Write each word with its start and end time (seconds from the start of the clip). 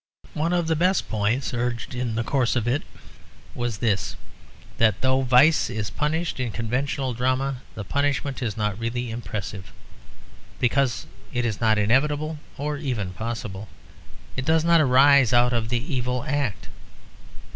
One 0.33 0.51
of 0.51 0.65
the 0.65 0.75
best 0.75 1.09
points 1.09 1.53
urged 1.53 1.93
in 1.93 2.15
the 2.15 2.23
course 2.23 2.55
of 2.55 2.67
it 2.67 2.81
was 3.53 3.77
this, 3.77 4.15
that 4.79 4.99
though 5.01 5.21
vice 5.21 5.69
is 5.69 5.91
punished 5.91 6.39
in 6.39 6.51
conventional 6.51 7.13
drama, 7.13 7.57
the 7.75 7.83
punishment 7.83 8.41
is 8.41 8.57
not 8.57 8.79
really 8.79 9.11
impressive, 9.11 9.71
because 10.59 11.05
it 11.31 11.45
is 11.45 11.61
not 11.61 11.77
inevitable 11.77 12.39
or 12.57 12.77
even 12.77 13.13
probable. 13.13 13.69
It 14.35 14.43
does 14.43 14.63
not 14.65 14.81
arise 14.81 15.33
out 15.33 15.53
of 15.53 15.69
the 15.69 15.93
evil 15.93 16.23
act. 16.27 16.67